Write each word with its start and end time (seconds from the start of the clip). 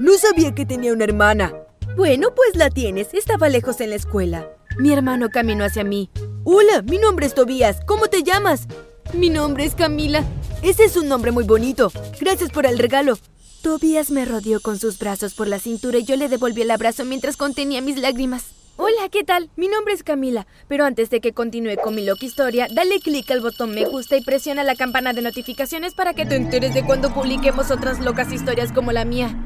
No 0.00 0.16
sabía 0.16 0.54
que 0.54 0.64
tenía 0.64 0.94
una 0.94 1.04
hermana. 1.04 1.52
Bueno, 1.94 2.28
pues 2.34 2.56
la 2.56 2.70
tienes. 2.70 3.12
Estaba 3.12 3.50
lejos 3.50 3.82
en 3.82 3.90
la 3.90 3.96
escuela. 3.96 4.48
Mi 4.78 4.94
hermano 4.94 5.28
caminó 5.28 5.62
hacia 5.62 5.84
mí. 5.84 6.08
Hola, 6.44 6.80
mi 6.80 6.96
nombre 6.96 7.26
es 7.26 7.34
Tobías. 7.34 7.84
¿Cómo 7.84 8.06
te 8.06 8.22
llamas? 8.22 8.66
Mi 9.12 9.28
nombre 9.28 9.66
es 9.66 9.74
Camila. 9.74 10.24
Ese 10.62 10.84
es 10.84 10.96
un 10.96 11.06
nombre 11.06 11.32
muy 11.32 11.44
bonito. 11.44 11.92
Gracias 12.18 12.48
por 12.48 12.64
el 12.64 12.78
regalo. 12.78 13.18
Tobías 13.60 14.10
me 14.10 14.24
rodeó 14.24 14.60
con 14.60 14.78
sus 14.78 14.98
brazos 14.98 15.34
por 15.34 15.48
la 15.48 15.58
cintura 15.58 15.98
y 15.98 16.04
yo 16.04 16.16
le 16.16 16.30
devolví 16.30 16.62
el 16.62 16.70
abrazo 16.70 17.04
mientras 17.04 17.36
contenía 17.36 17.82
mis 17.82 17.98
lágrimas. 17.98 18.54
Hola, 18.78 19.10
¿qué 19.10 19.24
tal? 19.24 19.50
Mi 19.56 19.68
nombre 19.68 19.92
es 19.92 20.02
Camila, 20.02 20.46
pero 20.66 20.86
antes 20.86 21.10
de 21.10 21.20
que 21.20 21.34
continúe 21.34 21.76
con 21.76 21.94
mi 21.94 22.02
loca 22.02 22.24
historia, 22.24 22.66
dale 22.72 23.00
clic 23.00 23.30
al 23.30 23.42
botón 23.42 23.74
me 23.74 23.84
gusta 23.84 24.16
y 24.16 24.22
presiona 24.22 24.64
la 24.64 24.76
campana 24.76 25.12
de 25.12 25.20
notificaciones 25.20 25.92
para 25.92 26.14
que 26.14 26.24
te 26.24 26.36
enteres 26.36 26.72
de 26.72 26.86
cuando 26.86 27.12
publiquemos 27.12 27.70
otras 27.70 28.00
locas 28.00 28.32
historias 28.32 28.72
como 28.72 28.92
la 28.92 29.04
mía. 29.04 29.36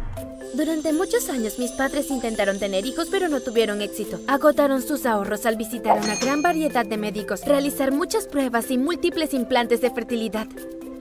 Durante 0.55 0.93
muchos 0.93 1.29
años 1.31 1.59
mis 1.59 1.73
padres 1.73 2.13
intentaron 2.13 2.61
tener 2.61 2.87
hijos 2.87 3.09
pero 3.11 3.29
no 3.29 3.41
tuvieron 3.41 3.83
éxito. 3.83 4.21
Agotaron 4.29 4.83
sus 4.83 5.05
ahorros 5.05 5.47
al 5.47 5.57
visitar 5.57 5.99
una 6.01 6.15
gran 6.15 6.43
variedad 6.43 6.87
de 6.87 6.97
médicos, 6.97 7.45
realizar 7.45 7.91
muchas 7.91 8.29
pruebas 8.29 8.71
y 8.71 8.79
múltiples 8.79 9.35
implantes 9.35 9.81
de 9.81 9.91
fertilidad. 9.91 10.47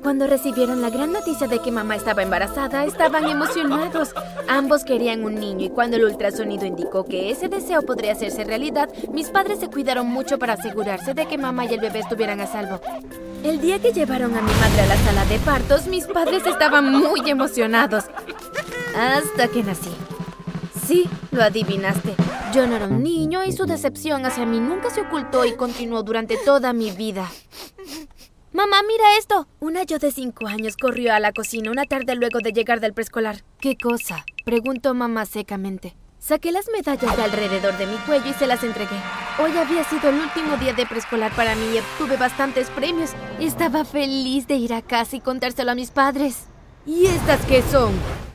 Cuando 0.02 0.26
recibieron 0.26 0.82
la 0.82 0.90
gran 0.90 1.14
noticia 1.14 1.48
de 1.48 1.60
que 1.60 1.72
mamá 1.72 1.96
estaba 1.96 2.24
embarazada, 2.24 2.84
estaban 2.84 3.30
emocionados. 3.30 4.16
Ambos 4.50 4.84
querían 4.84 5.24
un 5.24 5.36
niño 5.36 5.68
y 5.68 5.70
cuando 5.70 5.98
el 5.98 6.06
ultrasonido 6.06 6.66
indicó 6.66 7.06
que 7.06 7.30
ese 7.30 7.48
deseo 7.48 7.84
podría 7.84 8.14
hacerse 8.14 8.44
realidad, 8.44 8.90
mis 9.14 9.30
padres 9.30 9.60
se 9.60 9.70
cuidaron 9.70 10.08
mucho 10.08 10.40
para 10.40 10.54
asegurarse 10.54 11.14
de 11.14 11.28
que 11.28 11.38
mamá 11.38 11.66
y 11.66 11.76
el 11.76 11.80
bebé 11.80 12.00
estuvieran 12.00 12.42
a 12.42 12.48
salvo. 12.48 12.82
El 13.44 13.62
día 13.62 13.80
que 13.80 13.94
llevaron 13.94 14.36
a 14.36 14.42
mi 14.42 14.52
madre 14.54 14.82
a 14.82 14.88
la 14.88 14.98
sala 14.98 15.26
de 15.26 15.38
partos, 15.40 15.86
mis 15.88 16.06
padres 16.06 16.46
estaban 16.48 16.92
muy 16.92 17.30
emocionados. 17.30 18.06
Hasta 18.96 19.48
que 19.48 19.64
nací. 19.64 19.92
Sí, 20.86 21.10
lo 21.32 21.44
adivinaste. 21.44 22.16
Yo 22.54 22.68
no 22.68 22.76
era 22.76 22.88
un 22.88 23.02
niño 23.02 23.44
y 23.44 23.52
su 23.52 23.66
decepción 23.66 24.26
hacia 24.26 24.46
mí 24.46 24.60
nunca 24.60 24.90
se 24.90 25.02
ocultó 25.02 25.46
y 25.46 25.56
continuó 25.56 26.04
durante 26.04 26.38
toda 26.38 26.74
mi 26.74 26.92
vida. 26.92 27.30
Mamá, 28.52 28.84
mira 28.88 29.18
esto. 29.18 29.48
Una 29.60 29.84
yo 29.84 29.98
de 29.98 30.12
cinco 30.12 30.46
años 30.46 30.78
corrió 30.78 31.14
a 31.14 31.20
la 31.20 31.32
cocina 31.32 31.72
una 31.72 31.86
tarde 31.86 32.16
luego 32.16 32.40
de 32.40 32.54
llegar 32.54 32.80
del 32.80 32.94
preescolar. 32.94 33.44
¿Qué 33.60 33.76
cosa? 33.76 34.24
Preguntó 34.46 34.94
mamá 34.94 35.26
secamente. 35.26 35.96
Saqué 36.20 36.52
las 36.52 36.70
medallas 36.70 37.18
de 37.18 37.24
alrededor 37.24 37.76
de 37.78 37.88
mi 37.88 37.98
cuello 37.98 38.30
y 38.30 38.34
se 38.34 38.46
las 38.46 38.64
entregué. 38.64 38.96
Hoy 39.44 39.58
había 39.58 39.84
sido 39.84 40.10
el 40.10 40.20
último 40.20 40.58
día 40.58 40.74
de 40.74 40.86
preescolar 40.86 41.36
para 41.36 41.56
mí 41.56 41.66
y 41.74 41.80
obtuve 41.80 42.16
bastantes 42.16 42.70
premios. 42.70 43.10
Estaba 43.40 43.84
feliz 43.84 44.48
de 44.48 44.56
ir 44.56 44.74
a 44.74 44.82
casa 44.82 45.16
y 45.16 45.20
contárselo 45.20 45.72
a 45.72 45.76
mis 45.76 45.90
padres. 45.90 46.46
¿Y 46.86 47.08
estas 47.08 47.44
qué 47.46 47.64
son? 47.64 47.92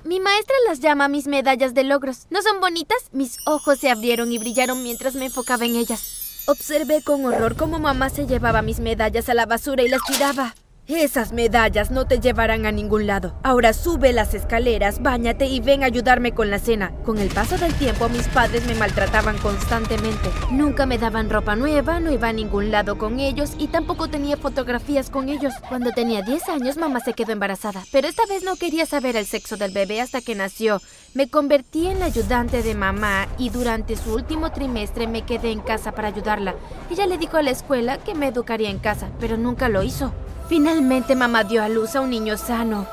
Mi 0.08 0.20
maestra 0.20 0.54
las 0.66 0.80
llama 0.80 1.06
mis 1.08 1.26
medallas 1.26 1.74
de 1.74 1.84
logros. 1.84 2.28
¿No 2.30 2.40
son 2.40 2.60
bonitas? 2.60 2.96
Mis 3.12 3.36
ojos 3.44 3.78
se 3.78 3.90
abrieron 3.90 4.32
y 4.32 4.38
brillaron 4.38 4.82
mientras 4.82 5.14
me 5.14 5.26
enfocaba 5.26 5.66
en 5.66 5.76
ellas. 5.76 6.44
Observé 6.46 7.02
con 7.02 7.26
horror 7.26 7.56
cómo 7.56 7.78
mamá 7.78 8.08
se 8.08 8.26
llevaba 8.26 8.62
mis 8.62 8.80
medallas 8.80 9.28
a 9.28 9.34
la 9.34 9.44
basura 9.44 9.82
y 9.82 9.88
las 9.90 10.00
tiraba. 10.06 10.54
Esas 10.88 11.32
medallas 11.32 11.90
no 11.90 12.06
te 12.06 12.18
llevarán 12.18 12.64
a 12.64 12.72
ningún 12.72 13.06
lado. 13.06 13.34
Ahora 13.42 13.74
sube 13.74 14.14
las 14.14 14.32
escaleras, 14.32 15.02
báñate 15.02 15.44
y 15.44 15.60
ven 15.60 15.82
a 15.82 15.86
ayudarme 15.86 16.32
con 16.32 16.50
la 16.50 16.58
cena. 16.58 16.92
Con 17.04 17.18
el 17.18 17.28
paso 17.28 17.58
del 17.58 17.74
tiempo 17.74 18.08
mis 18.08 18.26
padres 18.28 18.66
me 18.66 18.74
maltrataban 18.74 19.36
constantemente. 19.36 20.30
Nunca 20.50 20.86
me 20.86 20.96
daban 20.96 21.28
ropa 21.28 21.56
nueva, 21.56 22.00
no 22.00 22.10
iba 22.10 22.28
a 22.28 22.32
ningún 22.32 22.70
lado 22.70 22.96
con 22.96 23.20
ellos 23.20 23.52
y 23.58 23.66
tampoco 23.66 24.08
tenía 24.08 24.38
fotografías 24.38 25.10
con 25.10 25.28
ellos. 25.28 25.52
Cuando 25.68 25.90
tenía 25.90 26.22
10 26.22 26.48
años 26.48 26.78
mamá 26.78 27.00
se 27.00 27.12
quedó 27.12 27.32
embarazada, 27.32 27.84
pero 27.92 28.08
esta 28.08 28.24
vez 28.24 28.42
no 28.42 28.56
quería 28.56 28.86
saber 28.86 29.14
el 29.16 29.26
sexo 29.26 29.58
del 29.58 29.72
bebé 29.74 30.00
hasta 30.00 30.22
que 30.22 30.34
nació. 30.34 30.80
Me 31.12 31.28
convertí 31.28 31.86
en 31.86 32.00
la 32.00 32.06
ayudante 32.06 32.62
de 32.62 32.74
mamá 32.74 33.28
y 33.36 33.50
durante 33.50 33.94
su 33.94 34.14
último 34.14 34.52
trimestre 34.52 35.06
me 35.06 35.20
quedé 35.20 35.50
en 35.50 35.60
casa 35.60 35.92
para 35.92 36.08
ayudarla. 36.08 36.54
Ella 36.90 37.06
le 37.06 37.18
dijo 37.18 37.36
a 37.36 37.42
la 37.42 37.50
escuela 37.50 37.98
que 37.98 38.14
me 38.14 38.28
educaría 38.28 38.70
en 38.70 38.78
casa, 38.78 39.10
pero 39.20 39.36
nunca 39.36 39.68
lo 39.68 39.82
hizo. 39.82 40.14
Finalmente 40.48 41.14
mamá 41.14 41.44
dio 41.44 41.62
a 41.62 41.68
luz 41.68 41.94
a 41.94 42.00
un 42.00 42.10
niño 42.10 42.38
sano. 42.38 42.86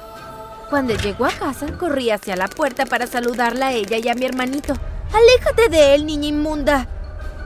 Cuando 0.69 0.93
llegó 0.93 1.25
a 1.25 1.31
casa, 1.31 1.67
corrí 1.77 2.09
hacia 2.09 2.35
la 2.35 2.47
puerta 2.47 2.85
para 2.85 3.07
saludarla 3.07 3.67
a 3.67 3.73
ella 3.73 3.97
y 3.97 4.09
a 4.09 4.13
mi 4.13 4.25
hermanito. 4.25 4.73
¡Aléjate 5.13 5.69
de 5.69 5.95
él, 5.95 6.05
niña 6.05 6.27
inmunda! 6.27 6.87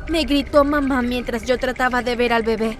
Me 0.07 0.23
gritó 0.23 0.63
mamá 0.63 1.03
mientras 1.03 1.45
yo 1.45 1.59
trataba 1.59 2.01
de 2.01 2.15
ver 2.15 2.33
al 2.33 2.41
bebé. 2.41 2.77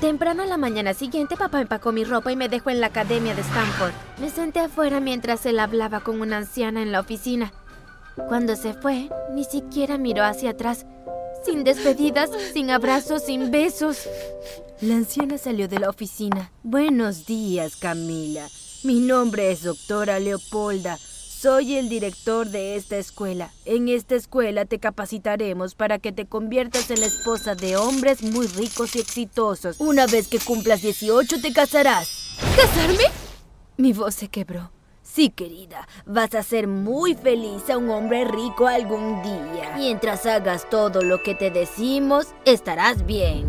Temprano 0.00 0.42
a 0.42 0.46
la 0.46 0.56
mañana 0.56 0.92
siguiente, 0.92 1.36
papá 1.36 1.60
empacó 1.60 1.92
mi 1.92 2.02
ropa 2.02 2.32
y 2.32 2.36
me 2.36 2.48
dejó 2.48 2.70
en 2.70 2.80
la 2.80 2.88
academia 2.88 3.34
de 3.34 3.42
Stanford. 3.42 3.92
Me 4.20 4.28
senté 4.28 4.58
afuera 4.58 4.98
mientras 4.98 5.46
él 5.46 5.60
hablaba 5.60 6.00
con 6.00 6.20
una 6.20 6.38
anciana 6.38 6.82
en 6.82 6.90
la 6.90 7.00
oficina. 7.00 7.52
Cuando 8.28 8.56
se 8.56 8.74
fue, 8.74 9.08
ni 9.32 9.44
siquiera 9.44 9.96
miró 9.96 10.24
hacia 10.24 10.50
atrás. 10.50 10.86
Sin 11.44 11.64
despedidas, 11.64 12.30
sin 12.52 12.70
abrazos, 12.70 13.24
sin 13.24 13.50
besos. 13.50 14.08
La 14.80 14.94
anciana 14.94 15.38
salió 15.38 15.68
de 15.68 15.78
la 15.78 15.90
oficina. 15.90 16.50
Buenos 16.62 17.26
días, 17.26 17.76
Camila. 17.76 18.48
Mi 18.82 19.00
nombre 19.00 19.50
es 19.50 19.62
doctora 19.62 20.18
Leopolda. 20.18 20.98
Soy 20.98 21.76
el 21.76 21.90
director 21.90 22.48
de 22.48 22.76
esta 22.76 22.96
escuela. 22.96 23.50
En 23.66 23.88
esta 23.88 24.14
escuela 24.14 24.64
te 24.64 24.78
capacitaremos 24.78 25.74
para 25.74 25.98
que 25.98 26.12
te 26.12 26.26
conviertas 26.26 26.90
en 26.90 27.00
la 27.00 27.06
esposa 27.06 27.54
de 27.54 27.76
hombres 27.76 28.22
muy 28.22 28.46
ricos 28.46 28.96
y 28.96 29.00
exitosos. 29.00 29.76
Una 29.78 30.06
vez 30.06 30.28
que 30.28 30.38
cumplas 30.38 30.80
18 30.80 31.42
te 31.42 31.52
casarás. 31.52 32.36
¿Casarme? 32.56 33.04
Mi 33.76 33.92
voz 33.92 34.14
se 34.14 34.28
quebró. 34.28 34.70
Sí, 35.04 35.28
querida, 35.28 35.86
vas 36.06 36.34
a 36.34 36.42
ser 36.42 36.66
muy 36.66 37.14
feliz 37.14 37.68
a 37.68 37.76
un 37.76 37.90
hombre 37.90 38.24
rico 38.24 38.66
algún 38.66 39.22
día. 39.22 39.74
Mientras 39.76 40.24
hagas 40.24 40.68
todo 40.70 41.02
lo 41.02 41.22
que 41.22 41.34
te 41.34 41.50
decimos, 41.50 42.28
estarás 42.46 43.04
bien. 43.04 43.46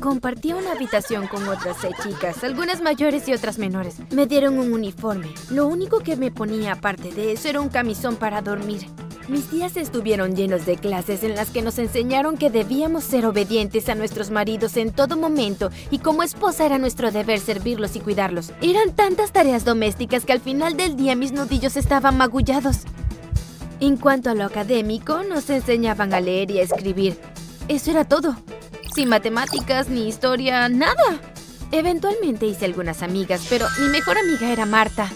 Compartía 0.00 0.54
una 0.54 0.72
habitación 0.72 1.26
con 1.26 1.46
otras 1.48 1.78
seis 1.80 1.96
chicas, 2.02 2.44
algunas 2.44 2.80
mayores 2.80 3.26
y 3.28 3.32
otras 3.32 3.58
menores. 3.58 3.96
Me 4.12 4.26
dieron 4.26 4.58
un 4.60 4.72
uniforme. 4.72 5.34
Lo 5.50 5.66
único 5.66 5.98
que 5.98 6.16
me 6.16 6.30
ponía 6.30 6.74
aparte 6.74 7.10
de 7.10 7.32
eso 7.32 7.48
era 7.48 7.60
un 7.60 7.68
camisón 7.68 8.14
para 8.14 8.42
dormir. 8.42 8.86
Mis 9.28 9.50
días 9.50 9.76
estuvieron 9.76 10.36
llenos 10.36 10.66
de 10.66 10.76
clases 10.76 11.24
en 11.24 11.34
las 11.34 11.50
que 11.50 11.60
nos 11.60 11.80
enseñaron 11.80 12.36
que 12.36 12.48
debíamos 12.48 13.02
ser 13.02 13.26
obedientes 13.26 13.88
a 13.88 13.96
nuestros 13.96 14.30
maridos 14.30 14.76
en 14.76 14.92
todo 14.92 15.16
momento 15.16 15.72
y 15.90 15.98
como 15.98 16.22
esposa 16.22 16.64
era 16.64 16.78
nuestro 16.78 17.10
deber 17.10 17.40
servirlos 17.40 17.96
y 17.96 18.00
cuidarlos. 18.00 18.52
Eran 18.60 18.94
tantas 18.94 19.32
tareas 19.32 19.64
domésticas 19.64 20.24
que 20.24 20.32
al 20.32 20.40
final 20.40 20.76
del 20.76 20.96
día 20.96 21.16
mis 21.16 21.32
nudillos 21.32 21.76
estaban 21.76 22.16
magullados. 22.16 22.82
En 23.80 23.96
cuanto 23.96 24.30
a 24.30 24.34
lo 24.34 24.44
académico, 24.44 25.24
nos 25.24 25.50
enseñaban 25.50 26.14
a 26.14 26.20
leer 26.20 26.52
y 26.52 26.60
a 26.60 26.62
escribir. 26.62 27.18
Eso 27.66 27.90
era 27.90 28.04
todo. 28.04 28.36
Sin 28.94 29.08
matemáticas 29.08 29.88
ni 29.88 30.06
historia, 30.06 30.68
nada. 30.68 31.20
Eventualmente 31.72 32.46
hice 32.46 32.64
algunas 32.64 33.02
amigas, 33.02 33.44
pero 33.50 33.66
mi 33.80 33.88
mejor 33.88 34.18
amiga 34.18 34.52
era 34.52 34.66
Marta. 34.66 35.10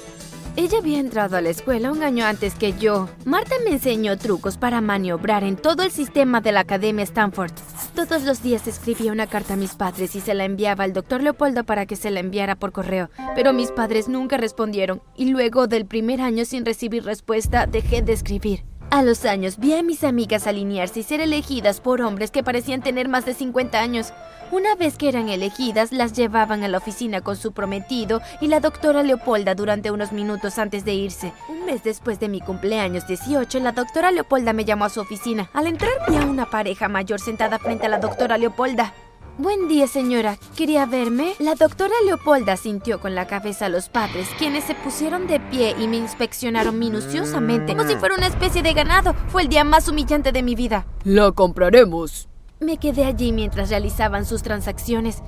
Ella 0.60 0.76
había 0.76 0.98
entrado 0.98 1.38
a 1.38 1.40
la 1.40 1.48
escuela 1.48 1.90
un 1.90 2.02
año 2.02 2.26
antes 2.26 2.54
que 2.54 2.74
yo. 2.74 3.08
Marta 3.24 3.54
me 3.64 3.70
enseñó 3.70 4.18
trucos 4.18 4.58
para 4.58 4.82
maniobrar 4.82 5.42
en 5.42 5.56
todo 5.56 5.82
el 5.82 5.90
sistema 5.90 6.42
de 6.42 6.52
la 6.52 6.60
Academia 6.60 7.02
Stanford. 7.04 7.52
Todos 7.94 8.24
los 8.24 8.42
días 8.42 8.66
escribía 8.66 9.10
una 9.10 9.26
carta 9.26 9.54
a 9.54 9.56
mis 9.56 9.74
padres 9.74 10.14
y 10.16 10.20
se 10.20 10.34
la 10.34 10.44
enviaba 10.44 10.84
al 10.84 10.92
doctor 10.92 11.22
Leopoldo 11.22 11.64
para 11.64 11.86
que 11.86 11.96
se 11.96 12.10
la 12.10 12.20
enviara 12.20 12.56
por 12.56 12.72
correo. 12.72 13.08
Pero 13.34 13.54
mis 13.54 13.72
padres 13.72 14.06
nunca 14.06 14.36
respondieron 14.36 15.00
y 15.16 15.30
luego 15.30 15.66
del 15.66 15.86
primer 15.86 16.20
año 16.20 16.44
sin 16.44 16.66
recibir 16.66 17.04
respuesta 17.04 17.64
dejé 17.64 18.02
de 18.02 18.12
escribir. 18.12 18.69
A 18.90 19.02
los 19.02 19.24
años 19.24 19.58
vi 19.58 19.74
a 19.74 19.84
mis 19.84 20.02
amigas 20.02 20.48
alinearse 20.48 21.00
y 21.00 21.02
ser 21.04 21.20
elegidas 21.20 21.80
por 21.80 22.02
hombres 22.02 22.32
que 22.32 22.42
parecían 22.42 22.82
tener 22.82 23.08
más 23.08 23.24
de 23.24 23.34
50 23.34 23.78
años. 23.78 24.12
Una 24.50 24.74
vez 24.74 24.96
que 24.96 25.08
eran 25.08 25.28
elegidas, 25.28 25.92
las 25.92 26.12
llevaban 26.12 26.64
a 26.64 26.68
la 26.68 26.78
oficina 26.78 27.20
con 27.20 27.36
su 27.36 27.52
prometido 27.52 28.20
y 28.40 28.48
la 28.48 28.58
doctora 28.58 29.04
Leopolda 29.04 29.54
durante 29.54 29.92
unos 29.92 30.10
minutos 30.10 30.58
antes 30.58 30.84
de 30.84 30.94
irse. 30.94 31.32
Un 31.48 31.66
mes 31.66 31.84
después 31.84 32.18
de 32.18 32.28
mi 32.28 32.40
cumpleaños 32.40 33.06
18, 33.06 33.60
la 33.60 33.70
doctora 33.70 34.10
Leopolda 34.10 34.52
me 34.52 34.64
llamó 34.64 34.86
a 34.86 34.88
su 34.88 35.00
oficina. 35.00 35.48
Al 35.52 35.68
entrar 35.68 35.92
vi 36.08 36.16
a 36.16 36.26
una 36.26 36.50
pareja 36.50 36.88
mayor 36.88 37.20
sentada 37.20 37.60
frente 37.60 37.86
a 37.86 37.90
la 37.90 38.00
doctora 38.00 38.38
Leopolda. 38.38 38.92
Buen 39.40 39.68
día, 39.68 39.86
señora. 39.86 40.36
¿Quería 40.54 40.84
verme? 40.84 41.32
La 41.38 41.54
doctora 41.54 41.94
Leopolda 42.04 42.58
sintió 42.58 43.00
con 43.00 43.14
la 43.14 43.26
cabeza 43.26 43.64
a 43.64 43.68
los 43.70 43.88
padres, 43.88 44.28
quienes 44.36 44.64
se 44.64 44.74
pusieron 44.74 45.26
de 45.26 45.40
pie 45.40 45.74
y 45.78 45.88
me 45.88 45.96
inspeccionaron 45.96 46.78
minuciosamente, 46.78 47.74
como 47.74 47.88
si 47.88 47.96
fuera 47.96 48.16
una 48.16 48.26
especie 48.26 48.62
de 48.62 48.74
ganado. 48.74 49.14
Fue 49.28 49.40
el 49.40 49.48
día 49.48 49.64
más 49.64 49.88
humillante 49.88 50.32
de 50.32 50.42
mi 50.42 50.54
vida. 50.54 50.84
La 51.04 51.32
compraremos. 51.32 52.28
Me 52.60 52.76
quedé 52.76 53.06
allí 53.06 53.32
mientras 53.32 53.70
realizaban 53.70 54.26
sus 54.26 54.42
transacciones. 54.42 55.22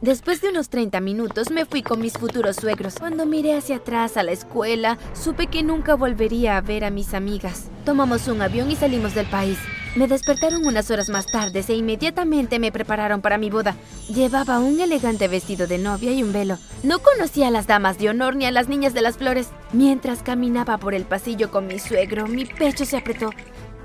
Después 0.00 0.40
de 0.40 0.48
unos 0.48 0.70
30 0.70 1.02
minutos 1.02 1.50
me 1.50 1.66
fui 1.66 1.82
con 1.82 2.00
mis 2.00 2.14
futuros 2.14 2.56
suegros. 2.56 2.94
Cuando 2.98 3.26
miré 3.26 3.54
hacia 3.54 3.76
atrás 3.76 4.16
a 4.16 4.22
la 4.22 4.32
escuela, 4.32 4.96
supe 5.12 5.48
que 5.48 5.62
nunca 5.62 5.94
volvería 5.94 6.56
a 6.56 6.62
ver 6.62 6.86
a 6.86 6.90
mis 6.90 7.12
amigas. 7.12 7.68
Tomamos 7.84 8.28
un 8.28 8.40
avión 8.40 8.70
y 8.70 8.76
salimos 8.76 9.14
del 9.14 9.26
país. 9.26 9.58
Me 9.96 10.06
despertaron 10.06 10.66
unas 10.66 10.90
horas 10.90 11.08
más 11.08 11.26
tarde 11.26 11.64
e 11.66 11.74
inmediatamente 11.74 12.58
me 12.58 12.70
prepararon 12.70 13.20
para 13.20 13.38
mi 13.38 13.50
boda. 13.50 13.74
Llevaba 14.08 14.60
un 14.60 14.80
elegante 14.80 15.28
vestido 15.28 15.66
de 15.66 15.78
novia 15.78 16.12
y 16.12 16.22
un 16.22 16.32
velo. 16.32 16.58
No 16.82 17.00
conocía 17.00 17.48
a 17.48 17.50
las 17.50 17.66
damas 17.66 17.98
de 17.98 18.10
honor 18.10 18.36
ni 18.36 18.44
a 18.44 18.50
las 18.50 18.68
niñas 18.68 18.94
de 18.94 19.02
las 19.02 19.16
flores. 19.16 19.48
Mientras 19.72 20.22
caminaba 20.22 20.78
por 20.78 20.94
el 20.94 21.04
pasillo 21.04 21.50
con 21.50 21.66
mi 21.66 21.78
suegro, 21.78 22.28
mi 22.28 22.44
pecho 22.44 22.84
se 22.84 22.96
apretó. 22.96 23.30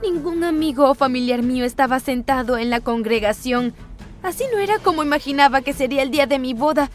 Ningún 0.03 0.43
amigo 0.43 0.89
o 0.89 0.93
familiar 0.93 1.41
mío 1.41 1.65
estaba 1.65 1.99
sentado 1.99 2.57
en 2.57 2.69
la 2.69 2.81
congregación. 2.81 3.73
Así 4.21 4.43
no 4.51 4.59
era 4.59 4.79
como 4.79 5.03
imaginaba 5.03 5.61
que 5.61 5.73
sería 5.73 6.03
el 6.03 6.11
día 6.11 6.27
de 6.27 6.39
mi 6.39 6.53
boda. 6.53 6.89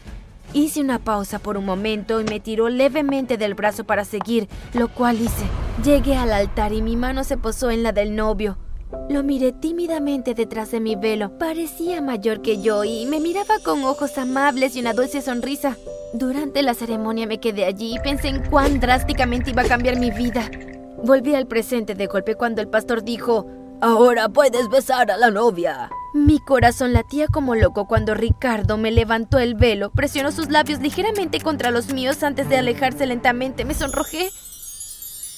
Hice 0.53 0.81
una 0.81 0.99
pausa 0.99 1.39
por 1.39 1.57
un 1.57 1.65
momento 1.65 2.21
y 2.21 2.23
me 2.23 2.39
tiró 2.39 2.69
levemente 2.69 3.37
del 3.37 3.53
brazo 3.53 3.83
para 3.83 4.05
seguir, 4.05 4.47
lo 4.73 4.87
cual 4.87 5.19
hice. 5.19 5.45
Llegué 5.83 6.15
al 6.15 6.31
altar 6.31 6.73
y 6.73 6.81
mi 6.81 6.95
mano 6.95 7.23
se 7.23 7.37
posó 7.37 7.69
en 7.69 7.83
la 7.83 7.91
del 7.91 8.15
novio. 8.15 8.57
Lo 9.09 9.23
miré 9.23 9.51
tímidamente 9.51 10.33
detrás 10.33 10.71
de 10.71 10.79
mi 10.79 10.95
velo. 10.95 11.37
Parecía 11.37 12.01
mayor 12.01 12.41
que 12.41 12.61
yo 12.61 12.83
y 12.83 13.05
me 13.05 13.19
miraba 13.19 13.59
con 13.63 13.83
ojos 13.83 14.17
amables 14.17 14.75
y 14.75 14.79
una 14.81 14.93
dulce 14.93 15.21
sonrisa. 15.21 15.77
Durante 16.13 16.63
la 16.63 16.73
ceremonia 16.73 17.27
me 17.27 17.39
quedé 17.39 17.65
allí 17.65 17.95
y 17.95 17.99
pensé 17.99 18.29
en 18.29 18.49
cuán 18.49 18.79
drásticamente 18.79 19.51
iba 19.51 19.61
a 19.61 19.67
cambiar 19.67 19.99
mi 19.99 20.09
vida. 20.09 20.49
Volví 21.03 21.35
al 21.35 21.47
presente 21.47 21.93
de 21.93 22.07
golpe 22.07 22.35
cuando 22.35 22.61
el 22.61 22.67
pastor 22.67 23.03
dijo, 23.03 23.45
Ahora 23.81 24.27
puedes 24.27 24.67
besar 24.69 25.09
a 25.11 25.17
la 25.17 25.31
novia. 25.31 25.89
Mi 26.13 26.39
corazón 26.39 26.91
latía 26.91 27.27
como 27.27 27.55
loco 27.55 27.87
cuando 27.87 28.13
Ricardo 28.13 28.77
me 28.77 28.91
levantó 28.91 29.37
el 29.37 29.53
velo, 29.53 29.91
presionó 29.91 30.31
sus 30.31 30.49
labios 30.49 30.81
ligeramente 30.81 31.39
contra 31.39 31.71
los 31.71 31.93
míos 31.93 32.23
antes 32.23 32.49
de 32.49 32.57
alejarse 32.57 33.05
lentamente. 33.05 33.63
Me 33.63 33.75
sonrojé. 33.75 34.31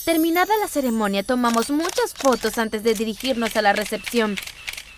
Terminada 0.06 0.58
la 0.60 0.68
ceremonia, 0.68 1.22
tomamos 1.22 1.70
muchas 1.70 2.16
fotos 2.16 2.58
antes 2.58 2.82
de 2.84 2.96
dirigirnos 2.96 3.56
a 3.56 3.62
la 3.62 3.72
recepción. 3.72 4.36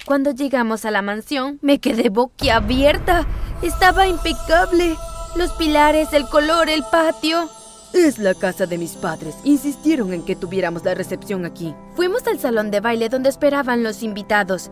Cuando 0.05 0.31
llegamos 0.31 0.85
a 0.85 0.91
la 0.91 1.01
mansión, 1.01 1.59
me 1.61 1.79
quedé 1.79 2.07
boquiabierta. 2.07 3.27
Estaba 3.61 4.07
impecable. 4.07 4.95
Los 5.35 5.51
pilares, 5.53 6.13
el 6.13 6.25
color, 6.27 6.69
el 6.69 6.83
patio. 6.89 7.49
Es 7.93 8.17
la 8.17 8.33
casa 8.33 8.65
de 8.65 8.77
mis 8.77 8.93
padres. 8.93 9.35
Insistieron 9.43 10.13
en 10.13 10.23
que 10.23 10.37
tuviéramos 10.37 10.85
la 10.85 10.95
recepción 10.95 11.45
aquí. 11.45 11.75
Fuimos 11.95 12.25
al 12.25 12.39
salón 12.39 12.71
de 12.71 12.79
baile 12.79 13.09
donde 13.09 13.29
esperaban 13.29 13.83
los 13.83 14.03
invitados. 14.03 14.71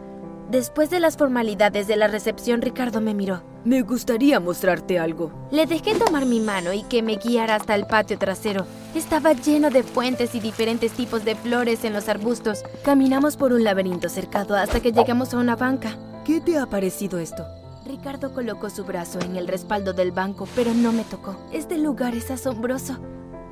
Después 0.49 0.89
de 0.89 1.01
las 1.01 1.17
formalidades 1.17 1.87
de 1.87 1.97
la 1.97 2.07
recepción, 2.07 2.61
Ricardo 2.61 3.01
me 3.01 3.13
miró. 3.13 3.43
Me 3.63 3.81
gustaría 3.81 4.39
mostrarte 4.39 4.97
algo. 4.97 5.31
Le 5.51 5.65
dejé 5.65 5.93
tomar 5.95 6.25
mi 6.25 6.39
mano 6.39 6.73
y 6.73 6.83
que 6.83 7.01
me 7.01 7.17
guiara 7.17 7.55
hasta 7.55 7.75
el 7.75 7.85
patio 7.85 8.17
trasero. 8.17 8.65
Estaba 8.95 9.31
lleno 9.31 9.69
de 9.69 9.83
fuentes 9.83 10.35
y 10.35 10.41
diferentes 10.41 10.91
tipos 10.91 11.23
de 11.23 11.35
flores 11.35 11.85
en 11.85 11.93
los 11.93 12.09
arbustos. 12.09 12.63
Caminamos 12.83 13.37
por 13.37 13.53
un 13.53 13.63
laberinto 13.63 14.09
cercado 14.09 14.55
hasta 14.55 14.81
que 14.81 14.91
llegamos 14.91 15.33
a 15.33 15.37
una 15.37 15.55
banca. 15.55 15.97
¿Qué 16.25 16.41
te 16.41 16.57
ha 16.57 16.65
parecido 16.65 17.17
esto? 17.17 17.45
Ricardo 17.85 18.33
colocó 18.33 18.69
su 18.69 18.83
brazo 18.83 19.19
en 19.21 19.37
el 19.37 19.47
respaldo 19.47 19.93
del 19.93 20.11
banco, 20.11 20.45
pero 20.55 20.73
no 20.73 20.91
me 20.91 21.05
tocó. 21.05 21.37
Este 21.53 21.77
lugar 21.77 22.15
es 22.15 22.31
asombroso. 22.31 22.99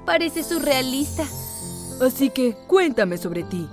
Parece 0.05 0.43
surrealista. 0.43 1.23
Así 2.01 2.29
que 2.31 2.55
cuéntame 2.67 3.17
sobre 3.17 3.43
ti. 3.43 3.67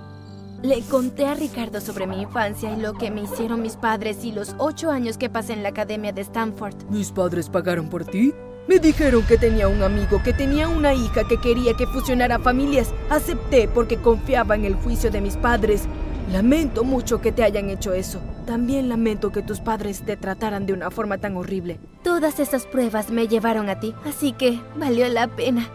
Le 0.63 0.83
conté 0.83 1.27
a 1.27 1.35
Ricardo 1.35 1.81
sobre 1.81 2.07
mi 2.07 2.23
infancia 2.23 2.73
y 2.73 2.81
lo 2.81 2.95
que 2.95 3.11
me 3.11 3.23
hicieron 3.23 3.61
mis 3.61 3.77
padres 3.77 4.25
y 4.25 4.31
los 4.33 4.55
ocho 4.59 4.91
años 4.91 5.19
que 5.19 5.29
pasé 5.29 5.53
en 5.53 5.63
la 5.65 5.71
academia 5.71 6.13
de 6.13 6.23
Stanford. 6.23 6.75
¿Mis 6.91 7.11
padres 7.11 7.51
pagaron 7.51 7.91
por 7.91 8.05
ti? 8.05 8.33
Me 8.69 8.81
dijeron 8.81 9.23
que 9.23 9.39
tenía 9.39 9.69
un 9.69 9.83
amigo 9.83 10.21
que 10.25 10.33
tenía 10.33 10.69
una 10.69 10.93
hija 10.93 11.23
que 11.29 11.41
quería 11.41 11.75
que 11.75 11.87
fusionara 11.87 12.41
familias. 12.41 12.93
Acepté 13.11 13.69
porque 13.69 13.97
confiaba 13.97 14.57
en 14.57 14.65
el 14.65 14.75
juicio 14.75 15.11
de 15.11 15.21
mis 15.21 15.37
padres. 15.37 15.85
Lamento 16.33 16.83
mucho 16.83 17.21
que 17.21 17.31
te 17.31 17.45
hayan 17.45 17.71
hecho 17.71 17.93
eso. 17.93 18.21
También 18.45 18.89
lamento 18.89 19.31
que 19.31 19.43
tus 19.43 19.61
padres 19.61 20.03
te 20.03 20.17
trataran 20.17 20.67
de 20.67 20.73
una 20.73 20.91
forma 20.91 21.19
tan 21.19 21.37
horrible. 21.37 21.79
Todas 22.03 22.41
esas 22.41 22.67
pruebas 22.67 23.11
me 23.11 23.29
llevaron 23.29 23.69
a 23.69 23.79
ti, 23.79 23.95
así 24.05 24.33
que 24.33 24.61
valió 24.77 25.09
la 25.09 25.29
pena. 25.29 25.69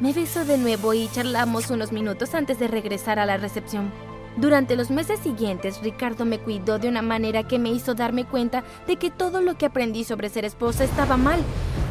Me 0.00 0.12
besó 0.12 0.44
de 0.44 0.58
nuevo 0.58 0.94
y 0.94 1.08
charlamos 1.08 1.70
unos 1.70 1.92
minutos 1.92 2.34
antes 2.34 2.58
de 2.58 2.66
regresar 2.66 3.20
a 3.20 3.26
la 3.26 3.36
recepción. 3.36 3.92
Durante 4.38 4.76
los 4.76 4.90
meses 4.90 5.18
siguientes, 5.18 5.80
Ricardo 5.82 6.24
me 6.24 6.38
cuidó 6.38 6.78
de 6.78 6.88
una 6.88 7.02
manera 7.02 7.42
que 7.42 7.58
me 7.58 7.70
hizo 7.70 7.94
darme 7.94 8.24
cuenta 8.24 8.62
de 8.86 8.94
que 8.94 9.10
todo 9.10 9.40
lo 9.40 9.58
que 9.58 9.66
aprendí 9.66 10.04
sobre 10.04 10.28
ser 10.28 10.44
esposa 10.44 10.84
estaba 10.84 11.16
mal. 11.16 11.40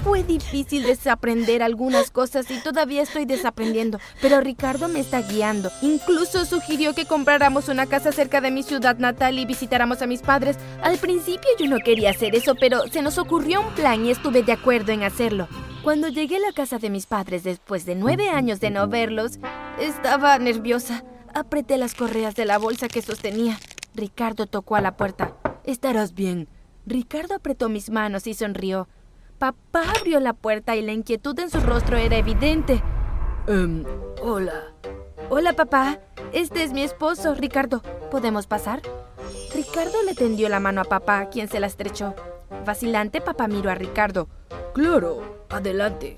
Fue 0.05 0.23
difícil 0.23 0.83
desaprender 0.83 1.61
algunas 1.61 2.09
cosas 2.09 2.49
y 2.49 2.61
todavía 2.61 3.01
estoy 3.01 3.25
desaprendiendo, 3.25 3.99
pero 4.21 4.39
Ricardo 4.39 4.87
me 4.87 5.01
está 5.01 5.21
guiando. 5.23 5.69
Incluso 5.81 6.45
sugirió 6.45 6.93
que 6.93 7.03
compráramos 7.03 7.67
una 7.67 7.85
casa 7.85 8.13
cerca 8.13 8.39
de 8.39 8.49
mi 8.49 8.63
ciudad 8.63 8.97
natal 8.97 9.37
y 9.39 9.45
visitáramos 9.45 10.01
a 10.01 10.07
mis 10.07 10.21
padres. 10.21 10.55
Al 10.81 10.97
principio 10.99 11.49
yo 11.59 11.67
no 11.67 11.79
quería 11.79 12.11
hacer 12.11 12.33
eso, 12.33 12.55
pero 12.55 12.87
se 12.87 13.01
nos 13.01 13.17
ocurrió 13.17 13.59
un 13.59 13.73
plan 13.73 14.05
y 14.05 14.11
estuve 14.11 14.43
de 14.43 14.53
acuerdo 14.53 14.93
en 14.93 15.03
hacerlo. 15.03 15.49
Cuando 15.83 16.07
llegué 16.07 16.37
a 16.37 16.39
la 16.39 16.53
casa 16.53 16.79
de 16.79 16.89
mis 16.89 17.07
padres 17.07 17.43
después 17.43 17.85
de 17.85 17.95
nueve 17.95 18.29
años 18.29 18.61
de 18.61 18.69
no 18.69 18.87
verlos, 18.87 19.39
estaba 19.81 20.39
nerviosa. 20.39 21.03
Apreté 21.37 21.77
las 21.77 21.93
correas 21.93 22.33
de 22.33 22.45
la 22.45 22.57
bolsa 22.57 22.87
que 22.87 23.03
sostenía. 23.03 23.59
Ricardo 23.93 24.47
tocó 24.47 24.75
a 24.75 24.81
la 24.81 24.97
puerta. 24.97 25.35
Estarás 25.65 26.15
bien. 26.15 26.47
Ricardo 26.87 27.35
apretó 27.35 27.69
mis 27.69 27.91
manos 27.91 28.25
y 28.25 28.33
sonrió. 28.33 28.87
Papá 29.37 29.83
abrió 29.99 30.19
la 30.19 30.33
puerta 30.33 30.75
y 30.75 30.81
la 30.81 30.93
inquietud 30.93 31.37
en 31.39 31.51
su 31.51 31.59
rostro 31.59 31.95
era 31.97 32.17
evidente. 32.17 32.81
Um, 33.47 33.83
hola. 34.23 34.73
Hola, 35.29 35.53
papá. 35.53 35.99
Este 36.33 36.63
es 36.63 36.73
mi 36.73 36.81
esposo, 36.81 37.35
Ricardo. 37.35 37.83
¿Podemos 38.09 38.47
pasar? 38.47 38.81
Ricardo 39.53 40.01
le 40.07 40.15
tendió 40.15 40.49
la 40.49 40.59
mano 40.59 40.81
a 40.81 40.85
papá, 40.85 41.29
quien 41.29 41.49
se 41.49 41.59
la 41.59 41.67
estrechó. 41.67 42.15
Vacilante, 42.65 43.21
papá 43.21 43.47
miró 43.47 43.69
a 43.69 43.75
Ricardo. 43.75 44.27
Claro, 44.73 45.45
adelante. 45.49 46.15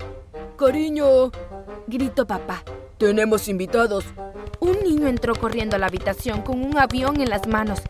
Cariño, 0.56 1.30
gritó 1.88 2.26
papá. 2.26 2.64
Tenemos 2.96 3.48
invitados. 3.48 4.06
Niño 5.00 5.08
entró 5.12 5.34
corriendo 5.34 5.76
a 5.76 5.78
la 5.78 5.86
habitación 5.86 6.42
con 6.42 6.62
un 6.62 6.76
avión 6.76 7.22
en 7.22 7.30
las 7.30 7.46
manos. 7.46 7.80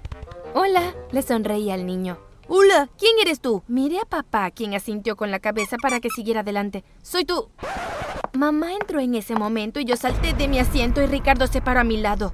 Hola, 0.54 0.94
le 1.10 1.22
sonreí 1.22 1.68
al 1.72 1.84
niño. 1.84 2.18
Hola, 2.46 2.88
¿quién 2.98 3.18
eres 3.20 3.40
tú? 3.40 3.64
Miré 3.66 3.98
a 3.98 4.04
papá, 4.04 4.48
quien 4.52 4.74
asintió 4.74 5.16
con 5.16 5.32
la 5.32 5.40
cabeza 5.40 5.76
para 5.82 5.98
que 5.98 6.08
siguiera 6.08 6.42
adelante. 6.42 6.84
Soy 7.02 7.24
tú. 7.24 7.48
Mamá 8.32 8.74
entró 8.74 9.00
en 9.00 9.16
ese 9.16 9.34
momento 9.34 9.80
y 9.80 9.86
yo 9.86 9.96
salté 9.96 10.34
de 10.34 10.46
mi 10.46 10.60
asiento 10.60 11.02
y 11.02 11.06
Ricardo 11.06 11.48
se 11.48 11.60
paró 11.60 11.80
a 11.80 11.84
mi 11.84 11.96
lado. 11.96 12.32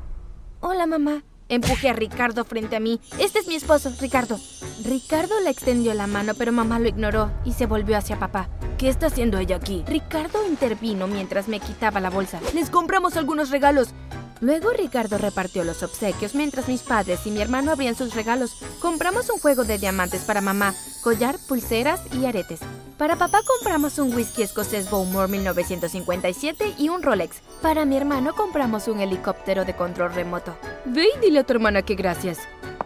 Hola, 0.61 0.85
mamá. 0.85 1.23
Empujé 1.49 1.89
a 1.89 1.93
Ricardo 1.95 2.45
frente 2.45 2.77
a 2.77 2.81
mí. 2.81 3.01
Este 3.19 3.39
es 3.39 3.47
mi 3.47 3.55
esposo, 3.55 3.91
Ricardo. 3.99 4.39
Ricardo 4.85 5.41
le 5.41 5.51
extendió 5.51 5.95
la 5.95 6.07
mano, 6.07 6.35
pero 6.37 6.53
mamá 6.53 6.81
lo 6.81 6.89
ignoró 6.89 7.31
y 7.45 7.53
se 7.53 7.65
volvió 7.67 7.97
hacia 7.97 8.19
papá. 8.19 8.51
¿Qué 8.79 8.89
está 8.89 9.07
haciendo 9.07 9.39
ella 9.39 9.57
aquí? 9.57 9.85
Ricardo 9.87 10.47
intervino 10.47 11.07
mientras 11.07 11.49
me 11.49 11.61
quitaba 11.61 12.01
la 12.01 12.11
bolsa. 12.11 12.41
Les 12.53 12.69
compramos 12.69 13.17
algunos 13.17 13.51
regalos. 13.51 13.95
Luego 14.41 14.71
Ricardo 14.71 15.17
repartió 15.17 15.65
los 15.65 15.83
obsequios 15.83 16.35
mientras 16.35 16.69
mis 16.69 16.83
padres 16.83 17.27
y 17.27 17.31
mi 17.31 17.41
hermano 17.41 17.73
abrían 17.73 17.95
sus 17.95 18.15
regalos. 18.15 18.57
Compramos 18.81 19.31
un 19.31 19.39
juego 19.39 19.65
de 19.65 19.79
diamantes 19.79 20.23
para 20.23 20.41
mamá, 20.41 20.75
collar, 21.03 21.37
pulseras 21.49 22.01
y 22.13 22.27
aretes. 22.27 22.61
Para 22.99 23.17
papá 23.17 23.41
compramos 23.47 23.99
un 23.99 24.15
whisky 24.15 24.43
escocés 24.43 24.91
Bowmore 24.91 25.29
1957 25.29 26.75
y 26.79 26.89
un 26.89 27.03
Rolex. 27.03 27.41
Para 27.63 27.85
mi 27.85 27.97
hermano 27.97 28.35
compramos 28.35 28.89
un 28.89 29.01
helicóptero 29.01 29.65
de 29.65 29.75
control 29.75 30.15
remoto. 30.15 30.57
Ve 30.85 31.09
y 31.17 31.21
dile 31.21 31.41
a 31.41 31.45
tu 31.45 31.55
hermana 31.55 31.83
que 31.83 31.95
gracias. 31.95 32.39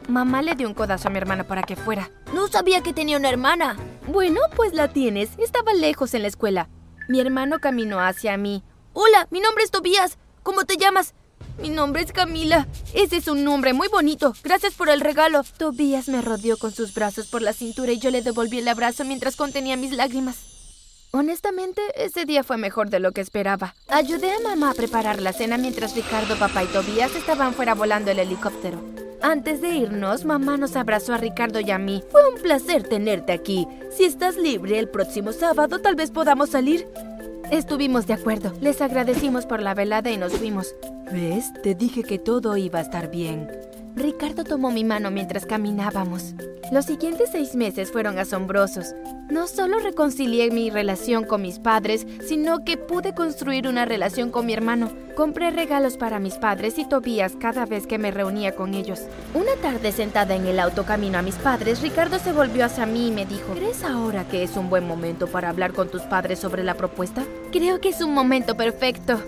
Mamá 0.09 0.42
le 0.42 0.54
dio 0.54 0.69
un 0.69 0.75
codazo 0.75 1.09
a 1.09 1.11
mi 1.11 1.19
hermana 1.19 1.45
para 1.45 1.62
que 1.62 1.76
fuera. 1.76 2.11
No 2.35 2.49
sabía 2.49 2.83
que 2.83 2.92
tenía 2.92 3.16
una 3.16 3.28
hermana. 3.28 3.76
Bueno, 4.09 4.40
pues 4.57 4.73
la 4.73 4.88
tienes. 4.88 5.30
Estaba 5.38 5.73
lejos 5.75 6.14
en 6.14 6.23
la 6.23 6.28
escuela. 6.28 6.69
Mi 7.09 7.21
hermano 7.21 7.61
caminó 7.61 8.00
hacia 8.00 8.37
mí. 8.37 8.64
Hola, 8.92 9.28
mi 9.30 9.40
nombre 9.40 9.62
es 9.62 9.71
Tobías. 9.71 10.19
¿Cómo 10.42 10.64
te 10.64 10.76
llamas? 10.76 11.14
Mi 11.61 11.68
nombre 11.68 12.02
es 12.02 12.12
Camila. 12.12 12.66
Ese 12.94 13.18
es 13.18 13.28
un 13.28 13.44
nombre 13.44 13.73
muy 13.75 13.88
bonito. 13.88 14.35
Gracias 14.42 14.75
por 14.75 14.88
el 14.88 15.00
regalo. 15.00 15.42
Tobías 15.59 16.09
me 16.09 16.23
rodeó 16.23 16.56
con 16.56 16.73
sus 16.73 16.94
brazos 16.94 17.26
por 17.26 17.42
la 17.42 17.52
cintura 17.52 17.92
y 17.92 17.99
yo 17.99 18.11
le 18.11 18.23
devolví 18.23 18.59
el 18.59 18.68
abrazo 18.68 19.04
mientras 19.04 19.37
contenía 19.37 19.76
mis 19.76 19.92
lágrimas. 19.92 20.37
Honestamente, 21.12 21.82
ese 21.97 22.25
día 22.25 22.44
fue 22.44 22.56
mejor 22.56 22.88
de 22.88 23.00
lo 23.00 23.12
que 23.12 23.20
esperaba. 23.20 23.75
Ayudé 23.88 24.32
a 24.32 24.40
mamá 24.40 24.70
a 24.70 24.75
preparar 24.75 25.20
la 25.20 25.32
cena 25.32 25.59
mientras 25.59 25.94
Ricardo, 25.94 26.37
papá 26.37 26.62
y 26.62 26.68
Tobías 26.68 27.14
estaban 27.16 27.52
fuera 27.52 27.75
volando 27.75 28.11
el 28.11 28.20
helicóptero. 28.20 28.80
Antes 29.20 29.61
de 29.61 29.68
irnos, 29.70 30.25
mamá 30.25 30.56
nos 30.56 30.76
abrazó 30.76 31.12
a 31.12 31.18
Ricardo 31.18 31.61
y 31.61 31.70
a 31.70 31.78
mí. 31.78 32.02
Fue 32.11 32.26
un 32.32 32.40
placer 32.40 32.85
tenerte 32.85 33.32
aquí. 33.32 33.66
Si 33.90 34.04
estás 34.04 34.37
libre 34.37 34.78
el 34.78 34.88
próximo 34.88 35.32
sábado, 35.32 35.80
tal 35.80 35.94
vez 35.94 36.11
podamos 36.11 36.50
salir. 36.50 36.87
Estuvimos 37.50 38.07
de 38.07 38.14
acuerdo. 38.14 38.52
Les 38.61 38.80
agradecimos 38.80 39.45
por 39.45 39.61
la 39.61 39.75
velada 39.75 40.11
y 40.11 40.16
nos 40.16 40.33
fuimos. 40.35 40.75
¿Ves? 41.12 41.52
Te 41.64 41.75
dije 41.75 42.04
que 42.04 42.19
todo 42.19 42.57
iba 42.57 42.78
a 42.78 42.83
estar 42.83 43.11
bien. 43.11 43.50
Ricardo 43.97 44.44
tomó 44.44 44.70
mi 44.70 44.85
mano 44.85 45.11
mientras 45.11 45.47
caminábamos. 45.47 46.35
Los 46.70 46.87
siguientes 46.87 47.30
seis 47.32 47.56
meses 47.56 47.90
fueron 47.90 48.18
asombrosos. 48.18 48.94
No 49.28 49.49
solo 49.49 49.78
reconcilié 49.80 50.50
mi 50.50 50.70
relación 50.70 51.25
con 51.25 51.42
mis 51.42 51.59
padres, 51.59 52.06
sino 52.26 52.64
que 52.64 52.76
pude 52.76 53.14
construir 53.14 53.66
una 53.66 53.85
relación 53.85 54.30
con 54.30 54.47
mi 54.47 54.52
hermano. 54.52 54.90
Compré 55.16 55.50
regalos 55.50 55.97
para 55.97 56.20
mis 56.20 56.35
padres 56.35 56.78
y 56.78 56.85
Tobías 56.85 57.35
cada 57.37 57.66
vez 57.66 57.87
que 57.87 57.99
me 57.99 58.11
reunía 58.11 58.54
con 58.54 58.75
ellos. 58.75 59.00
Una 59.35 59.54
tarde 59.61 59.92
sentada 59.92 60.37
en 60.37 60.47
el 60.47 60.61
auto 60.61 60.85
camino 60.85 61.18
a 61.18 61.23
mis 61.23 61.37
padres, 61.37 61.82
Ricardo 61.82 62.18
se 62.18 62.32
volvió 62.32 62.64
hacia 62.64 62.87
mí 62.87 63.09
y 63.09 63.12
me 63.12 63.26
dijo, 63.26 63.54
¿crees 63.54 63.82
ahora 63.82 64.25
que 64.28 64.44
es 64.44 64.56
un 64.56 64.70
buen 64.70 64.87
momento 64.87 65.26
para 65.26 65.49
hablar 65.49 65.73
con 65.73 65.88
tus 65.88 66.02
padres 66.02 66.38
sobre 66.38 66.62
la 66.62 66.75
propuesta? 66.75 67.25
Creo 67.50 67.80
que 67.80 67.88
es 67.88 68.00
un 68.00 68.14
momento 68.14 68.56
perfecto. 68.56 69.20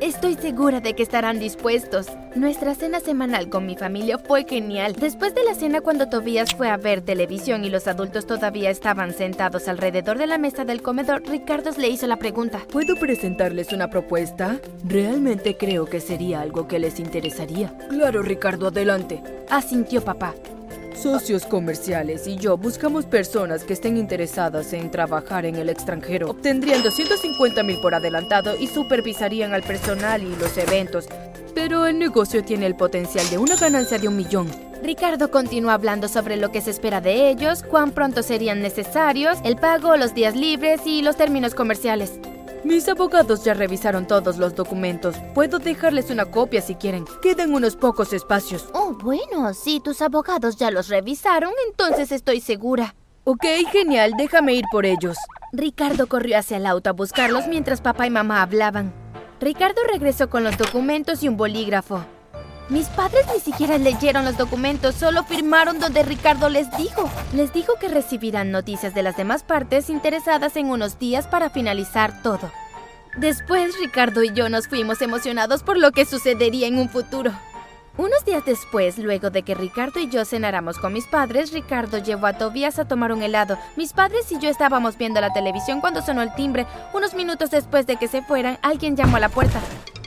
Estoy 0.00 0.34
segura 0.34 0.80
de 0.80 0.94
que 0.94 1.02
estarán 1.02 1.40
dispuestos. 1.40 2.06
Nuestra 2.36 2.76
cena 2.76 3.00
semanal 3.00 3.48
con 3.48 3.66
mi 3.66 3.74
familia 3.74 4.16
fue 4.16 4.46
genial. 4.48 4.94
Después 4.94 5.34
de 5.34 5.42
la 5.42 5.54
cena 5.54 5.80
cuando 5.80 6.08
Tobías 6.08 6.54
fue 6.54 6.68
a 6.68 6.76
ver 6.76 7.00
televisión 7.00 7.64
y 7.64 7.70
los 7.70 7.88
adultos 7.88 8.24
todavía 8.24 8.70
estaban 8.70 9.12
sentados 9.12 9.66
alrededor 9.66 10.16
de 10.16 10.28
la 10.28 10.38
mesa 10.38 10.64
del 10.64 10.82
comedor, 10.82 11.24
Ricardo 11.26 11.70
le 11.76 11.88
hizo 11.88 12.06
la 12.06 12.16
pregunta. 12.16 12.60
¿Puedo 12.70 12.94
presentarles 12.94 13.72
una 13.72 13.90
propuesta? 13.90 14.60
Realmente 14.84 15.56
creo 15.56 15.86
que 15.86 16.00
sería 16.00 16.42
algo 16.42 16.68
que 16.68 16.78
les 16.78 17.00
interesaría. 17.00 17.76
Claro, 17.88 18.22
Ricardo, 18.22 18.68
adelante. 18.68 19.20
Asintió 19.50 20.02
papá. 20.04 20.32
Socios 21.02 21.44
comerciales 21.46 22.26
y 22.26 22.36
yo 22.36 22.56
buscamos 22.56 23.06
personas 23.06 23.62
que 23.62 23.72
estén 23.72 23.96
interesadas 23.96 24.72
en 24.72 24.90
trabajar 24.90 25.46
en 25.46 25.54
el 25.54 25.68
extranjero. 25.68 26.28
Obtendrían 26.30 26.82
250 26.82 27.62
mil 27.62 27.80
por 27.80 27.94
adelantado 27.94 28.56
y 28.58 28.66
supervisarían 28.66 29.54
al 29.54 29.62
personal 29.62 30.24
y 30.24 30.34
los 30.34 30.58
eventos. 30.58 31.06
Pero 31.54 31.86
el 31.86 32.00
negocio 32.00 32.42
tiene 32.42 32.66
el 32.66 32.74
potencial 32.74 33.30
de 33.30 33.38
una 33.38 33.54
ganancia 33.54 33.98
de 33.98 34.08
un 34.08 34.16
millón. 34.16 34.48
Ricardo 34.82 35.30
continuó 35.30 35.70
hablando 35.70 36.08
sobre 36.08 36.36
lo 36.36 36.50
que 36.50 36.60
se 36.60 36.70
espera 36.70 37.00
de 37.00 37.30
ellos, 37.30 37.62
cuán 37.62 37.92
pronto 37.92 38.24
serían 38.24 38.60
necesarios, 38.60 39.38
el 39.44 39.56
pago, 39.56 39.96
los 39.96 40.14
días 40.14 40.34
libres 40.34 40.80
y 40.84 41.02
los 41.02 41.16
términos 41.16 41.54
comerciales. 41.54 42.18
Mis 42.64 42.88
abogados 42.88 43.44
ya 43.44 43.54
revisaron 43.54 44.06
todos 44.06 44.36
los 44.36 44.54
documentos. 44.54 45.16
Puedo 45.34 45.58
dejarles 45.58 46.10
una 46.10 46.26
copia 46.26 46.60
si 46.60 46.74
quieren. 46.74 47.04
Quedan 47.22 47.54
unos 47.54 47.76
pocos 47.76 48.12
espacios. 48.12 48.68
Oh, 48.74 48.96
bueno, 49.00 49.54
si 49.54 49.80
tus 49.80 50.02
abogados 50.02 50.56
ya 50.56 50.70
los 50.70 50.88
revisaron, 50.88 51.52
entonces 51.68 52.10
estoy 52.10 52.40
segura. 52.40 52.94
Ok, 53.24 53.44
genial, 53.70 54.12
déjame 54.18 54.54
ir 54.54 54.64
por 54.72 54.86
ellos. 54.86 55.16
Ricardo 55.52 56.08
corrió 56.08 56.38
hacia 56.38 56.56
el 56.56 56.66
auto 56.66 56.90
a 56.90 56.94
buscarlos 56.94 57.46
mientras 57.46 57.80
papá 57.80 58.06
y 58.06 58.10
mamá 58.10 58.42
hablaban. 58.42 58.92
Ricardo 59.40 59.80
regresó 59.90 60.28
con 60.28 60.42
los 60.42 60.58
documentos 60.58 61.22
y 61.22 61.28
un 61.28 61.36
bolígrafo. 61.36 62.04
Mis 62.68 62.88
padres 62.88 63.24
ni 63.32 63.40
siquiera 63.40 63.78
leyeron 63.78 64.26
los 64.26 64.36
documentos, 64.36 64.94
solo 64.94 65.24
firmaron 65.24 65.80
donde 65.80 66.02
Ricardo 66.02 66.50
les 66.50 66.70
dijo. 66.76 67.08
Les 67.32 67.52
dijo 67.52 67.74
que 67.80 67.88
recibirán 67.88 68.50
noticias 68.50 68.94
de 68.94 69.02
las 69.02 69.16
demás 69.16 69.42
partes 69.42 69.88
interesadas 69.88 70.54
en 70.56 70.68
unos 70.68 70.98
días 70.98 71.26
para 71.26 71.48
finalizar 71.48 72.22
todo. 72.22 72.52
Después 73.16 73.78
Ricardo 73.80 74.22
y 74.22 74.32
yo 74.34 74.50
nos 74.50 74.68
fuimos 74.68 75.00
emocionados 75.00 75.62
por 75.62 75.78
lo 75.78 75.92
que 75.92 76.04
sucedería 76.04 76.66
en 76.66 76.78
un 76.78 76.90
futuro. 76.90 77.32
Unos 77.96 78.24
días 78.24 78.44
después, 78.44 78.96
luego 78.98 79.30
de 79.30 79.42
que 79.42 79.56
Ricardo 79.56 79.98
y 79.98 80.08
yo 80.08 80.24
cenáramos 80.24 80.78
con 80.78 80.92
mis 80.92 81.06
padres, 81.06 81.52
Ricardo 81.52 81.98
llevó 81.98 82.26
a 82.26 82.38
Tobias 82.38 82.78
a 82.78 82.86
tomar 82.86 83.12
un 83.12 83.22
helado. 83.22 83.58
Mis 83.76 83.92
padres 83.92 84.30
y 84.30 84.38
yo 84.38 84.48
estábamos 84.48 84.96
viendo 84.96 85.20
la 85.20 85.32
televisión 85.32 85.80
cuando 85.80 86.02
sonó 86.02 86.22
el 86.22 86.32
timbre. 86.34 86.66
Unos 86.92 87.14
minutos 87.14 87.50
después 87.50 87.88
de 87.88 87.96
que 87.96 88.06
se 88.06 88.22
fueran, 88.22 88.58
alguien 88.62 88.94
llamó 88.94 89.16
a 89.16 89.20
la 89.20 89.30
puerta. 89.30 89.60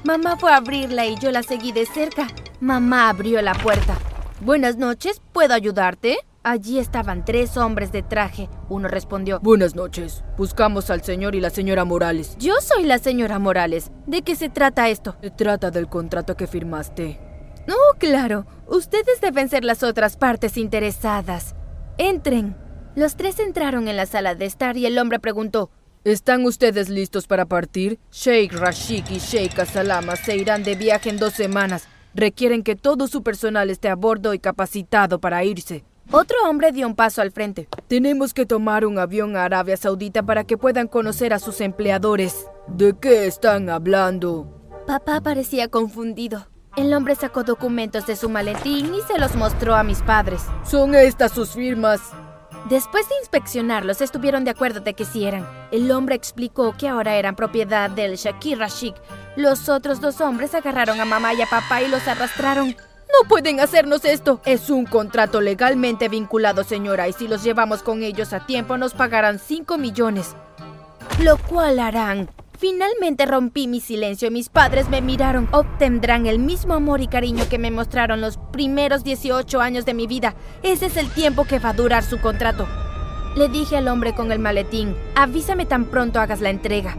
Mamá 0.04 0.36
fue 0.36 0.52
a 0.52 0.58
abrirla 0.58 1.06
y 1.06 1.16
yo 1.20 1.30
la 1.32 1.44
seguí 1.44 1.72
de 1.72 1.86
cerca. 1.86 2.28
Mamá 2.60 3.10
abrió 3.10 3.40
la 3.42 3.54
puerta. 3.54 3.98
Buenas 4.40 4.78
noches, 4.78 5.22
¿puedo 5.32 5.54
ayudarte? 5.54 6.18
Allí 6.44 6.80
estaban 6.80 7.24
tres 7.24 7.56
hombres 7.56 7.92
de 7.92 8.02
traje. 8.02 8.50
Uno 8.68 8.88
respondió, 8.88 9.40
Buenas 9.42 9.76
noches. 9.76 10.24
Buscamos 10.38 10.90
al 10.90 11.04
señor 11.04 11.36
y 11.36 11.40
la 11.40 11.52
señora 11.52 11.86
Morales. 11.86 12.36
Yo 12.40 12.56
soy 12.62 12.84
la 12.84 12.98
señora 12.98 13.38
Morales. 13.38 13.92
¿De 14.08 14.24
qué 14.24 14.36
se 14.36 14.50
trata 14.50 14.90
esto? 14.90 15.16
Se 15.22 15.30
trata 15.30 15.70
del 15.70 15.88
contrato 15.88 16.36
que 16.36 16.48
firmaste. 16.48 17.20
Oh, 17.70 17.96
claro. 18.00 18.48
Ustedes 18.68 19.22
deben 19.22 19.50
ser 19.50 19.64
las 19.64 19.84
otras 19.84 20.18
partes 20.18 20.58
interesadas. 20.58 21.54
Entren. 22.00 22.56
Los 22.96 23.16
tres 23.16 23.40
entraron 23.40 23.88
en 23.88 23.98
la 23.98 24.08
sala 24.08 24.34
de 24.34 24.46
estar 24.46 24.78
y 24.78 24.88
el 24.88 24.98
hombre 24.98 25.20
preguntó, 25.20 25.70
¿Están 26.04 26.46
ustedes 26.46 26.90
listos 26.90 27.28
para 27.28 27.46
partir? 27.46 28.00
Sheikh 28.12 28.54
Rashik 28.54 29.12
y 29.12 29.20
Sheikh 29.20 29.64
Salama 29.68 30.16
se 30.16 30.36
irán 30.36 30.64
de 30.64 30.74
viaje 30.74 31.12
en 31.12 31.20
dos 31.20 31.34
semanas. 31.34 31.88
Requieren 32.16 32.64
que 32.64 32.76
todo 32.76 33.08
su 33.08 33.22
personal 33.22 33.70
esté 33.70 33.88
a 33.88 33.96
bordo 33.96 34.34
y 34.34 34.40
capacitado 34.40 35.20
para 35.20 35.44
irse. 35.44 35.84
Otro 36.10 36.38
hombre 36.50 36.72
dio 36.72 36.88
un 36.88 36.96
paso 36.96 37.22
al 37.22 37.32
frente. 37.32 37.68
Tenemos 37.88 38.34
que 38.34 38.48
tomar 38.48 38.84
un 38.84 38.98
avión 38.98 39.38
a 39.38 39.46
Arabia 39.46 39.78
Saudita 39.78 40.24
para 40.24 40.44
que 40.44 40.58
puedan 40.58 40.88
conocer 40.88 41.36
a 41.36 41.40
sus 41.40 41.62
empleadores. 41.62 42.48
¿De 42.68 42.96
qué 43.00 43.28
están 43.28 43.70
hablando? 43.70 44.48
Papá 44.88 45.22
parecía 45.22 45.68
confundido. 45.68 46.48
El 46.78 46.96
hombre 46.96 47.14
sacó 47.14 47.44
documentos 47.44 48.08
de 48.08 48.16
su 48.16 48.28
maletín 48.28 48.96
y 48.96 49.02
se 49.02 49.20
los 49.20 49.36
mostró 49.36 49.76
a 49.76 49.84
mis 49.84 50.02
padres. 50.02 50.42
¿Son 50.66 50.96
estas 50.96 51.32
sus 51.32 51.52
firmas? 51.52 52.02
Después 52.70 53.10
de 53.10 53.16
inspeccionarlos, 53.20 54.02
estuvieron 54.02 54.44
de 54.44 54.52
acuerdo 54.52 54.80
de 54.82 54.94
que 54.94 55.06
sí 55.06 55.26
eran. 55.26 55.48
El 55.72 55.92
hombre 55.92 56.16
explicó 56.16 56.76
que 56.78 56.88
ahora 56.88 57.16
eran 57.16 57.36
propiedad 57.36 57.90
del 57.90 58.16
Shakir 58.16 58.60
Rashik. 58.60 58.96
Los 59.36 59.68
otros 59.68 60.00
dos 60.00 60.22
hombres 60.22 60.54
agarraron 60.54 61.00
a 61.02 61.06
mamá 61.06 61.34
y 61.34 61.42
a 61.42 61.48
papá 61.48 61.82
y 61.82 61.88
los 61.88 62.08
arrastraron. 62.08 62.70
No 62.70 63.28
pueden 63.28 63.60
hacernos 63.60 64.06
esto. 64.06 64.42
Es 64.46 64.70
un 64.70 64.86
contrato 64.86 65.42
legalmente 65.42 66.08
vinculado, 66.08 66.64
señora, 66.64 67.08
y 67.08 67.14
si 67.14 67.28
los 67.28 67.44
llevamos 67.44 67.82
con 67.82 68.04
ellos 68.04 68.32
a 68.32 68.46
tiempo 68.46 68.78
nos 68.78 68.94
pagarán 68.94 69.40
5 69.40 69.78
millones. 69.78 70.36
Lo 71.20 71.38
cual 71.38 71.80
harán. 71.80 72.30
Finalmente 72.62 73.26
rompí 73.26 73.68
mi 73.68 73.80
silencio 73.80 74.30
mis 74.30 74.48
padres 74.50 74.88
me 74.88 75.02
miraron. 75.02 75.50
Obtendrán 75.52 76.28
el 76.28 76.38
mismo 76.38 76.76
amor 76.76 77.02
y 77.02 77.08
cariño 77.08 77.50
que 77.50 77.58
me 77.58 77.72
mostraron 77.72 78.22
los 78.22 78.38
primeros 78.38 79.04
18 79.04 79.60
años 79.60 79.84
de 79.84 79.96
mi 79.96 80.06
vida. 80.06 80.36
Ese 80.62 80.86
es 80.86 80.96
el 80.96 81.10
tiempo 81.10 81.46
que 81.46 81.58
va 81.58 81.70
a 81.70 81.74
durar 81.74 82.04
su 82.04 82.22
contrato. 82.22 82.68
Le 83.36 83.50
dije 83.50 83.78
al 83.78 83.88
hombre 83.88 84.14
con 84.14 84.32
el 84.32 84.38
maletín, 84.38 84.96
avísame 85.16 85.66
tan 85.66 85.86
pronto 85.86 86.20
hagas 86.20 86.40
la 86.40 86.52
entrega. 86.52 86.96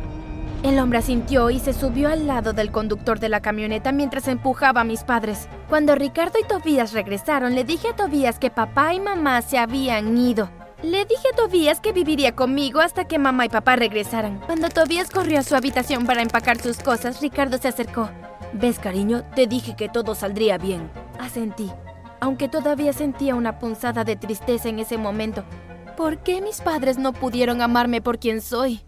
El 0.65 0.81
hombre 0.81 0.99
asintió 0.99 1.49
y 1.49 1.61
se 1.61 1.73
subió 1.73 2.09
al 2.09 2.27
lado 2.27 2.53
del 2.55 2.73
conductor 2.73 3.21
de 3.21 3.29
la 3.29 3.41
camioneta 3.41 3.93
mientras 3.93 4.27
empujaba 4.27 4.81
a 4.81 4.85
mis 4.85 5.05
padres. 5.05 5.49
Cuando 5.69 5.95
Ricardo 5.95 6.41
y 6.41 6.45
Tobías 6.45 6.93
regresaron, 6.93 7.55
le 7.55 7.63
dije 7.63 7.87
a 7.87 7.95
Tobías 7.95 8.41
que 8.41 8.51
papá 8.51 8.95
y 8.95 8.99
mamá 8.99 9.41
se 9.43 9.59
habían 9.59 10.19
ido. 10.19 10.51
Le 10.83 11.05
dije 11.05 11.29
a 11.33 11.37
Tobías 11.37 11.79
que 11.79 11.93
viviría 11.93 12.35
conmigo 12.35 12.81
hasta 12.81 13.07
que 13.07 13.17
mamá 13.17 13.47
y 13.47 13.49
papá 13.49 13.77
regresaran. 13.77 14.41
Cuando 14.47 14.69
Tobías 14.69 15.11
corrió 15.11 15.39
a 15.39 15.45
su 15.45 15.55
habitación 15.55 16.07
para 16.07 16.23
empacar 16.23 16.61
sus 16.61 16.79
cosas, 16.81 17.21
Ricardo 17.21 17.57
se 17.59 17.69
acercó. 17.69 18.11
¿Ves, 18.53 18.81
cariño? 18.81 19.23
Te 19.37 19.47
dije 19.47 19.77
que 19.77 19.89
todo 19.89 20.17
saldría 20.17 20.59
bien. 20.59 20.91
Asentí, 21.21 21.71
aunque 22.19 22.49
todavía 22.49 22.93
sentía 22.93 23.37
una 23.37 23.61
punzada 23.61 24.03
de 24.03 24.17
tristeza 24.17 24.69
en 24.69 24.81
ese 24.81 24.99
momento. 24.99 25.45
¿Por 25.97 26.19
qué 26.19 26.41
mis 26.41 26.61
padres 26.61 26.99
no 26.99 27.13
pudieron 27.13 27.63
amarme 27.63 28.01
por 28.01 28.19
quien 28.19 28.41
soy? 28.41 28.83